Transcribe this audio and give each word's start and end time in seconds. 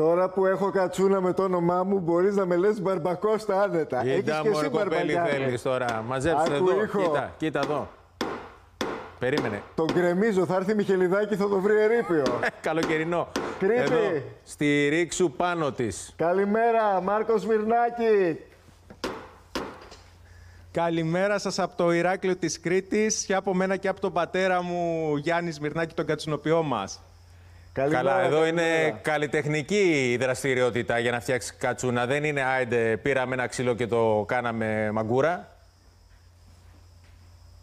Τώρα 0.00 0.28
που 0.28 0.46
έχω 0.46 0.70
κατσούνα 0.70 1.20
με 1.20 1.32
το 1.32 1.42
όνομά 1.42 1.84
μου, 1.84 1.98
μπορείς 1.98 2.34
να 2.36 2.46
με 2.46 2.56
λες 2.56 2.80
μπαρμπακώστα 2.80 3.62
άνετα. 3.62 4.00
Έχεις 4.00 4.14
Κοίτα 4.14 4.40
και 4.42 4.48
μόνο 4.48 4.60
εσύ 4.60 4.70
κοπέλι 4.70 4.88
μπαρμπαγιάνο. 4.90 5.28
θέλεις 5.28 5.62
τώρα. 5.62 6.04
Μαζέψτε 6.06 6.54
Άκου 6.54 6.70
εδώ. 6.70 6.82
ήχο. 6.82 6.98
Κοίτα, 7.02 7.34
κοίτα 7.36 7.60
εδώ. 7.64 7.88
Περίμενε. 9.18 9.62
Τον 9.74 9.86
γκρεμίζω, 9.92 10.46
θα 10.46 10.54
έρθει 10.54 10.72
η 10.72 10.74
Μιχελιδάκη, 10.74 11.36
θα 11.36 11.48
το 11.48 11.60
βρει 11.60 11.80
ερείπιο. 11.80 12.22
Καλοκαιρινό. 12.60 13.28
Κρήτη. 13.58 13.80
Εδώ, 13.80 14.22
στη 14.44 14.88
ρίξου 14.88 15.30
πάνω 15.30 15.72
της. 15.72 16.12
Καλημέρα, 16.16 17.00
Μάρκος 17.02 17.46
Μυρνάκη. 17.46 18.40
Καλημέρα 20.72 21.38
σας 21.38 21.58
από 21.58 21.76
το 21.76 21.92
Ηράκλειο 21.92 22.36
της 22.36 22.60
Κρήτης 22.60 23.24
και 23.24 23.34
από 23.34 23.54
μένα 23.54 23.76
και 23.76 23.88
από 23.88 24.00
τον 24.00 24.12
πατέρα 24.12 24.62
μου 24.62 25.16
Γιάννης 25.16 25.54
Σμυρνάκη, 25.54 25.94
τον 25.94 26.06
κατσινοποιό 26.06 26.62
μας. 26.62 27.00
Καλημέρα, 27.72 28.02
Καλά, 28.02 28.22
εδώ 28.22 28.46
είναι 28.46 28.62
καλημέρα. 28.62 28.98
καλλιτεχνική 29.02 30.10
η 30.12 30.16
δραστηριότητα 30.16 30.98
για 30.98 31.10
να 31.10 31.20
φτιάξει 31.20 31.54
κατσούνα. 31.58 32.06
Δεν 32.06 32.24
είναι 32.24 32.42
άιντε, 32.42 32.96
πήραμε 32.96 33.34
ένα 33.34 33.46
ξύλο 33.46 33.74
και 33.74 33.86
το 33.86 34.24
κάναμε 34.28 34.90
μαγκούρα. 34.92 35.56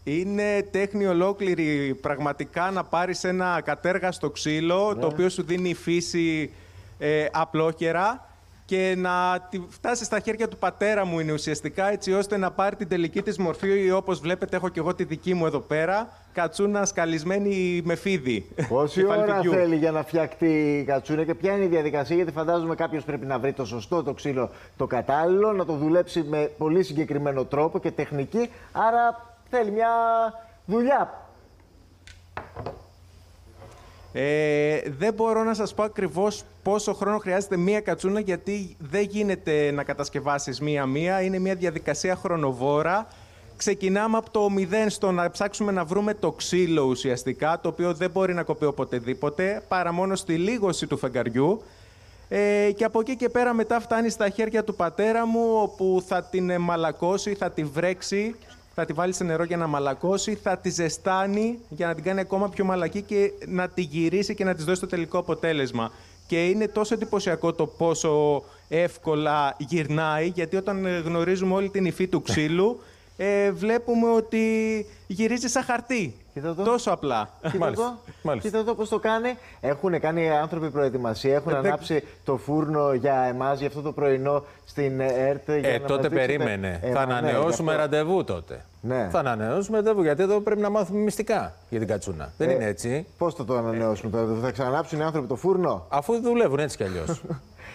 Είναι 0.03 0.67
τέχνη 0.71 1.05
ολόκληρη 1.05 1.97
πραγματικά 2.01 2.71
να 2.71 2.83
πάρεις 2.83 3.23
ένα 3.23 3.61
κατέργαστο 3.61 4.29
ξύλο, 4.29 4.95
το 4.95 5.07
οποίο 5.07 5.29
σου 5.29 5.43
δίνει 5.43 5.69
η 5.69 5.73
φύση 5.73 6.53
ε, 6.97 7.25
απλόχερα 7.31 8.26
και 8.67 8.93
να 8.97 9.47
τη 9.49 9.61
φτάσει 9.69 10.03
στα 10.03 10.19
χέρια 10.19 10.47
του 10.47 10.57
πατέρα 10.57 11.05
μου 11.05 11.19
είναι 11.19 11.31
ουσιαστικά 11.31 11.91
έτσι 11.91 12.13
ώστε 12.13 12.37
να 12.37 12.51
πάρει 12.51 12.75
την 12.75 12.87
τελική 12.87 13.21
της 13.21 13.37
μορφή 13.37 13.91
όπως 13.91 14.19
βλέπετε 14.19 14.55
έχω 14.55 14.69
και 14.69 14.79
εγώ 14.79 14.95
τη 14.95 15.03
δική 15.03 15.33
μου 15.33 15.45
εδώ 15.45 15.59
πέρα 15.59 16.07
κατσούνας 16.33 16.89
σκαλισμένη 16.89 17.81
με 17.83 17.95
φίδι. 17.95 18.49
Πόση 18.69 19.05
ώρα 19.05 19.15
κεφαλτικιού. 19.15 19.51
θέλει 19.51 19.75
για 19.75 19.91
να 19.91 20.03
φτιαχτεί 20.03 20.79
η 20.79 20.83
κατσούνα 20.83 21.23
και 21.23 21.35
ποια 21.35 21.53
είναι 21.53 21.63
η 21.63 21.67
διαδικασία, 21.67 22.15
γιατί 22.15 22.31
φαντάζομαι 22.31 22.75
κάποιος 22.75 23.03
πρέπει 23.03 23.25
να 23.25 23.39
βρει 23.39 23.53
το 23.53 23.65
σωστό 23.65 24.03
το 24.03 24.13
ξύλο 24.13 24.49
το 24.77 24.87
κατάλληλο, 24.87 25.51
να 25.51 25.65
το 25.65 25.73
δουλέψει 25.73 26.23
με 26.23 26.51
πολύ 26.57 26.83
συγκεκριμένο 26.83 27.45
τρόπο 27.45 27.79
και 27.79 27.91
τεχνική. 27.91 28.49
Άρα 28.71 29.35
θέλει 29.49 29.71
μια 29.71 29.89
δουλειά. 30.65 31.26
Ε, 34.19 34.81
δεν 34.97 35.13
μπορώ 35.13 35.43
να 35.43 35.53
σας 35.53 35.73
πω 35.73 35.83
ακριβώς 35.83 36.43
πόσο 36.63 36.93
χρόνο 36.93 37.17
χρειάζεται 37.17 37.57
μία 37.57 37.79
κατσούνα 37.79 38.19
γιατί 38.19 38.75
δεν 38.79 39.01
γίνεται 39.01 39.71
να 39.71 39.83
κατασκευάσεις 39.83 40.61
μία-μία. 40.61 41.21
Είναι 41.21 41.39
μια 41.39 41.55
διαδικασία 41.55 42.15
χρονοβόρα. 42.15 43.07
Ξεκινάμε 43.57 44.17
από 44.17 44.29
το 44.29 44.49
μηδέν 44.49 44.89
στο 44.89 45.11
να 45.11 45.31
ψάξουμε 45.31 45.71
να 45.71 45.85
βρούμε 45.85 46.13
το 46.13 46.31
ξύλο 46.31 46.81
ουσιαστικά, 46.81 47.59
το 47.59 47.69
οποίο 47.69 47.93
δεν 47.93 48.09
μπορεί 48.09 48.33
να 48.33 48.43
κοπεί 48.43 48.65
οποτεδήποτε, 48.65 49.63
παρά 49.67 49.91
μόνο 49.91 50.15
στη 50.15 50.33
λίγωση 50.37 50.87
του 50.87 50.97
φεγγαριού. 50.97 51.61
Ε, 52.29 52.71
και 52.75 52.83
από 52.83 52.99
εκεί 52.99 53.15
και 53.15 53.29
πέρα 53.29 53.53
μετά 53.53 53.79
φτάνει 53.79 54.09
στα 54.09 54.29
χέρια 54.29 54.63
του 54.63 54.75
πατέρα 54.75 55.25
μου, 55.25 55.61
όπου 55.61 56.03
θα 56.07 56.23
την 56.23 56.49
ε, 56.49 56.57
μαλακώσει, 56.57 57.33
θα 57.33 57.51
τη 57.51 57.63
βρέξει, 57.63 58.35
θα 58.79 58.85
τη 58.85 58.93
βάλει 58.93 59.13
σε 59.13 59.23
νερό 59.23 59.43
για 59.43 59.57
να 59.57 59.67
μαλακώσει, 59.67 60.35
θα 60.35 60.57
τη 60.57 60.69
ζεστάνει 60.69 61.59
για 61.69 61.87
να 61.87 61.95
την 61.95 62.03
κάνει 62.03 62.19
ακόμα 62.19 62.49
πιο 62.49 62.65
μαλακή 62.65 63.01
και 63.01 63.31
να 63.47 63.67
τη 63.67 63.81
γυρίσει 63.81 64.35
και 64.35 64.43
να 64.43 64.55
της 64.55 64.65
δώσει 64.65 64.81
το 64.81 64.87
τελικό 64.87 65.17
αποτέλεσμα. 65.17 65.91
Και 66.27 66.45
είναι 66.45 66.67
τόσο 66.67 66.93
εντυπωσιακό 66.93 67.53
το 67.53 67.65
πόσο 67.65 68.43
εύκολα 68.67 69.55
γυρνάει, 69.57 70.27
γιατί 70.27 70.55
όταν 70.55 70.85
ε, 70.85 70.97
γνωρίζουμε 70.97 71.53
όλη 71.53 71.69
την 71.69 71.85
υφή 71.85 72.07
του 72.07 72.21
ξύλου, 72.21 72.79
ε, 73.17 73.51
βλέπουμε 73.51 74.09
ότι 74.09 74.45
γυρίζει 75.07 75.47
σαν 75.47 75.63
χαρτί. 75.63 76.15
Κοίτα 76.37 76.55
το. 76.55 76.63
Τόσο 76.63 76.91
απλά. 76.91 77.29
Κοίτα 77.41 77.57
Μάλιστα, 77.57 77.83
εδώ, 77.83 77.97
μάλιστα. 78.21 78.47
κοίτα 78.49 78.59
εδώ 78.61 78.73
πώς 78.73 78.89
το 78.89 78.99
κάνει. 78.99 79.37
Έχουν 79.61 79.99
κάνει 79.99 80.23
οι 80.23 80.29
άνθρωποι 80.29 80.69
προετοιμασία, 80.69 81.35
έχουν 81.35 81.51
Ε, 81.51 81.55
δεν- 81.55 81.65
ανάψει 81.65 82.03
το 82.25 82.37
φούρνο 82.37 82.93
για 82.93 83.13
εμάς, 83.21 83.57
για 83.59 83.67
αυτό 83.67 83.81
το 83.81 83.91
πρωινό 83.91 84.43
στην 84.65 84.99
ΕΡΤ. 84.99 85.49
Για 85.51 85.69
Ε, 85.69 85.73
να 85.73 85.79
μας 85.79 85.87
τότε 85.91 86.07
δείξετε. 86.07 86.25
περίμενε. 86.25 86.79
Ε, 86.83 86.91
θα 86.91 86.99
μα 86.99 87.05
ναι, 87.05 87.13
ανανεώσουμε 87.13 87.71
γι' 87.73 87.79
αυτό. 87.79 87.91
ραντεβού 87.91 88.23
τότε. 88.23 88.65
Ναι. 88.81 89.07
Θα 89.11 89.19
ανανεώσουμε 89.19 89.77
ραντεβού 89.77 90.01
γιατί 90.03 90.21
εδώ 90.23 90.39
πρέπει 90.39 90.61
να 90.61 90.69
μάθουμε 90.69 90.99
μυστικά 90.99 91.53
για 91.69 91.79
την 91.79 91.87
κατσούνα. 91.87 92.31
Δεν 92.37 92.49
Ε, 92.49 92.53
είναι 92.53 92.65
έτσι; 92.65 93.07
Πώς 93.17 93.33
θα 93.33 93.45
το 93.45 93.55
ανανεώσουμε 93.57 94.11
τώρα, 94.11 94.25
θα 94.41 94.51
ξανανάψουν 94.51 94.99
οι 94.99 95.03
άνθρωποι 95.03 95.27
το 95.27 95.35
φούρνο; 95.35 95.85
Αφού 95.89 96.21
δουλεύουν 96.21 96.59
έτσι 96.59 96.77
κι 96.77 96.83
αλλιώς. 96.83 97.21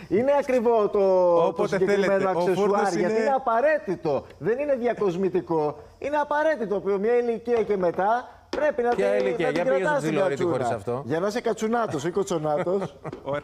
Είναι 0.08 0.32
ακριβό 0.41 0.88
το, 0.88 0.98
το 0.98 1.47
Όποτε 1.47 1.69
συγκεκριμένο 1.69 2.12
θέλετε. 2.12 2.25
Ο 2.26 2.31
αξεσουάρ, 2.31 2.56
φούρνος 2.69 2.94
γιατί 2.94 3.12
είναι- 3.12 3.22
είναι 3.22 3.34
απαραίτητο. 3.34 4.25
Δεν 4.38 4.58
είναι 4.58 4.75
διακοσμητικό. 4.75 5.78
Είναι 5.98 6.16
απαραίτητο. 6.16 6.76
Από 6.76 6.88
μια 6.98 7.16
ηλικία 7.19 7.62
και 7.62 7.76
μετά 7.76 8.28
πρέπει 8.56 8.82
να 8.82 8.88
Ποια 8.94 9.10
την, 9.10 9.26
ηλικία; 9.26 9.46
να 9.46 9.52
την 9.52 9.62
Για 9.62 9.72
πήγες 9.72 9.78
κρατάς 9.80 10.00
στο 10.02 10.08
την 10.08 10.10
ψιλορίτη 10.10 10.44
κατσούνα. 10.44 10.50
χωρίς 10.64 10.70
αυτό; 10.70 11.02
Για 11.06 11.20
να 11.20 11.26
είσαι 11.26 11.40
κατσουνάτος 11.40 12.04
ή 12.04 12.10
κοτσονάτος. 12.10 12.96
Ωραία. 13.22 13.42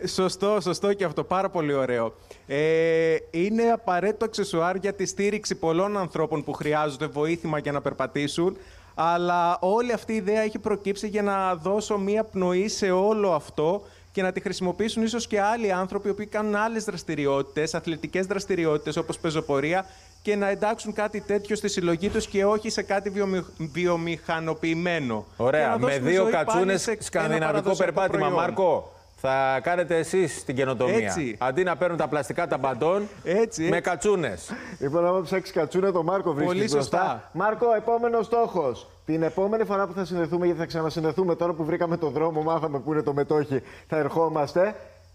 Ε, 0.00 0.06
Σωστό, 0.06 0.60
σωστό 0.60 0.92
και 0.92 1.04
αυτό. 1.04 1.24
Πάρα 1.24 1.50
πολύ 1.50 1.72
ωραίο. 1.74 2.14
Ε, 2.46 3.16
είναι 3.30 3.62
απαραίτητο 3.62 4.24
αξεσουάρ 4.24 4.76
για 4.76 4.92
τη 4.94 5.06
στήριξη 5.06 5.54
πολλών 5.54 5.96
ανθρώπων 5.98 6.44
που 6.44 6.52
χρειάζονται 6.52 7.06
βοήθημα 7.06 7.58
για 7.58 7.72
να 7.72 7.80
περπατήσουν. 7.80 8.56
Αλλά 8.94 9.58
όλη 9.60 9.92
αυτή 9.92 10.12
η 10.12 10.16
ιδέα 10.16 10.40
έχει 10.40 10.58
προκύψει 10.58 11.08
για 11.08 11.22
να 11.22 11.54
δώσω 11.54 11.98
μία 11.98 12.24
πνοή 12.24 12.68
σε 12.68 12.90
όλο 12.90 13.32
αυτό 13.32 13.82
και 14.12 14.22
να 14.22 14.32
τη 14.32 14.40
χρησιμοποιήσουν 14.40 15.02
ίσως 15.02 15.26
και 15.26 15.40
άλλοι 15.40 15.72
άνθρωποι 15.72 16.08
οι 16.08 16.10
οποίοι 16.10 16.26
κάνουν 16.26 16.54
άλλες 16.54 16.84
δραστηριότητες, 16.84 17.74
αθλητικές 17.74 18.26
δραστηριότητες 18.26 18.96
όπως 18.96 19.18
πεζοπορία 19.18 19.86
και 20.22 20.36
να 20.36 20.48
εντάξουν 20.48 20.92
κάτι 20.92 21.20
τέτοιο 21.20 21.56
στη 21.56 21.68
συλλογή 21.68 22.08
τους 22.08 22.26
και 22.26 22.44
όχι 22.44 22.70
σε 22.70 22.82
κάτι 22.82 23.10
βιομη... 23.10 23.46
βιομηχανοποιημένο. 23.56 25.26
Και 25.36 25.42
Ωραία. 25.42 25.68
να 25.68 25.78
Με 25.78 25.86
δώσουμε 25.86 26.10
δύο 26.10 26.22
ζωή 26.22 26.32
πάλι 26.32 26.44
κατσούνες 26.44 26.82
σε 26.82 26.90
ένα 26.90 27.00
σκανδιναβικό 27.02 27.46
παραδοσιακό 27.46 27.92
περπάτημα, 27.92 28.18
προϊόν. 28.18 28.40
Μάρκο. 28.40 28.91
Θα 29.24 29.60
κάνετε 29.62 29.96
εσείς 29.98 30.44
την 30.44 30.54
καινοτομία. 30.54 30.96
Έτσι. 31.06 31.36
Αντί 31.40 31.62
να 31.62 31.76
παίρνουν 31.76 31.96
τα 31.98 32.08
πλαστικά 32.08 32.46
τα 32.46 32.58
μπαντών, 32.58 33.08
Έτσι, 33.24 33.60
με 33.62 33.68
έτσι. 33.76 33.80
κατσούνες. 33.90 34.50
λοιπόν, 34.78 35.06
άμα 35.06 35.20
ψάξεις 35.22 35.54
κατσούνα, 35.54 35.92
το 35.92 36.02
Μάρκο 36.02 36.32
βρίσκει 36.32 36.46
Πολύ 36.54 36.68
μπροστά. 36.70 36.98
σωστά. 36.98 37.30
Μάρκο, 37.32 37.74
επόμενος 37.76 38.26
στόχος. 38.26 38.90
Την 39.04 39.22
επόμενη 39.22 39.64
φορά 39.64 39.86
που 39.86 39.92
θα 39.92 40.04
συνδεθούμε, 40.04 40.44
γιατί 40.44 40.60
θα 40.60 40.66
ξανασυνδεθούμε 40.66 41.34
τώρα 41.34 41.52
που 41.52 41.64
βρήκαμε 41.64 41.96
το 41.96 42.08
δρόμο, 42.08 42.42
μάθαμε 42.42 42.78
που 42.78 42.92
είναι 42.92 43.02
το 43.02 43.12
μετόχι, 43.12 43.62
θα 43.88 43.96
ερχόμαστε. 43.96 44.74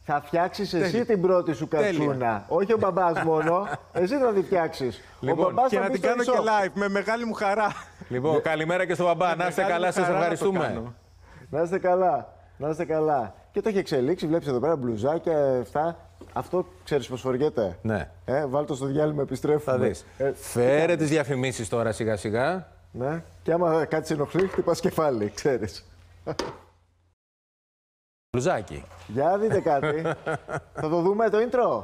Θα 0.09 0.21
φτιάξεις 0.25 0.73
εσύ 0.73 0.91
Τέλεια. 0.91 1.05
την 1.05 1.21
πρώτη 1.21 1.53
σου 1.53 1.67
Τέλεια. 1.67 1.85
κατσούνα. 1.87 2.45
Όχι 2.47 2.73
ο 2.73 2.77
μπαμπάς 2.77 3.23
μόνο. 3.29 3.67
Εσύ 3.93 4.17
θα 4.17 4.33
τη 4.33 4.41
φτιάξεις. 4.41 5.01
Λοιπόν, 5.19 5.55
Και 5.69 5.79
να 5.79 5.89
την 5.89 6.01
κάνω 6.01 6.23
και 6.23 6.31
live 6.31 6.71
με 6.73 6.89
μεγάλη 6.89 7.25
μου 7.25 7.33
χαρά. 7.33 7.67
Λοιπόν, 8.07 8.41
καλημέρα 8.41 8.85
και 8.85 8.93
στον 8.93 9.05
μπαμπά. 9.05 9.35
Να 9.35 9.47
είστε 9.47 9.61
μεγάλη 9.61 9.73
καλά, 9.73 9.85
μου 9.87 9.91
σας 9.93 10.03
χαρά 10.05 10.13
να 10.13 10.25
το 10.25 10.31
ευχαριστούμε. 10.33 10.59
κάνω. 10.59 10.93
Να 11.49 11.61
είστε 11.61 11.79
καλά. 11.79 12.33
Να 12.57 12.69
είστε 12.69 12.85
καλά. 12.85 13.33
Και 13.57 13.63
το 13.63 13.69
έχει 13.69 13.77
εξελίξει. 13.77 14.27
Βλέπεις 14.27 14.47
εδώ 14.47 14.59
πέρα 14.59 14.75
μπλουζάκια, 14.75 15.59
αυτά. 15.59 16.09
Αυτό 16.33 16.65
ξέρεις 16.83 17.07
πώς 17.07 17.21
φοριέται; 17.21 17.77
Ναι. 17.81 18.11
Ε, 18.25 18.45
βάλ 18.45 18.65
το 18.65 18.75
στο 18.75 18.85
διάλειμμα, 18.85 19.21
επιστρέφουμε. 19.21 19.77
Θα 19.77 19.77
δεις. 19.77 20.05
Ε, 20.17 20.31
Φέρε 20.33 20.95
τις 20.95 21.09
διαφημίσεις 21.09 21.69
τώρα 21.69 21.91
σιγά 21.91 22.15
σιγά. 22.17 22.67
ναι. 22.91 23.23
Και 23.43 23.51
άμα 23.51 23.85
κάτι 23.85 24.07
σε 24.07 24.13
ενοχλείς, 24.13 24.51
χτυπάς 24.51 24.79
κεφάλι, 24.79 25.31
ξέρεις. 25.35 25.85
Μπλουζάκι. 28.31 28.83
Για 29.07 29.37
δείτε 29.37 29.59
κάτι. 29.59 30.01
Θα 30.81 30.89
το 30.89 31.01
δούμε 31.01 31.29
το 31.29 31.37
intro. 31.49 31.83